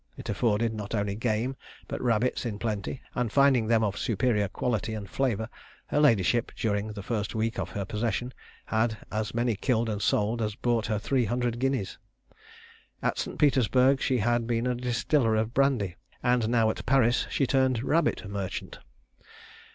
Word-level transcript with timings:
It 0.17 0.29
afforded 0.29 0.73
not 0.73 0.95
only 0.95 1.13
game, 1.13 1.55
but 1.87 2.01
rabbits 2.01 2.43
in 2.43 2.57
plenty; 2.57 3.03
and 3.13 3.31
finding 3.31 3.67
them 3.67 3.83
of 3.83 3.99
superior 3.99 4.47
quality 4.47 4.95
and 4.95 5.07
flavour, 5.07 5.47
her 5.85 5.99
ladyship, 5.99 6.51
during 6.55 6.87
the 6.87 7.03
first 7.03 7.35
week 7.35 7.59
of 7.59 7.69
her 7.69 7.85
possession, 7.85 8.33
had 8.65 8.97
as 9.11 9.35
many 9.35 9.55
killed 9.55 9.89
and 9.89 10.01
sold 10.01 10.41
as 10.41 10.55
brought 10.55 10.87
her 10.87 10.97
three 10.97 11.25
hundred 11.25 11.59
guineas. 11.59 11.99
At 13.03 13.19
St. 13.19 13.37
Petersburgh 13.37 14.01
she 14.01 14.17
had 14.17 14.47
been 14.47 14.65
a 14.65 14.73
distiller 14.73 15.35
of 15.35 15.53
brandy; 15.53 15.97
and 16.23 16.49
now 16.49 16.71
at 16.71 16.83
Paris 16.87 17.27
she 17.29 17.45
turned 17.45 17.83
rabbit 17.83 18.27
merchant. 18.27 18.79